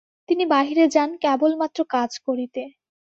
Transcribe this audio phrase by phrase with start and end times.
[0.29, 2.61] তিনি বাহিরে যান কেবলমাত্র কাজ করিতে।